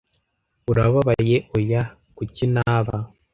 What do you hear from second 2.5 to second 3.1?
naba?"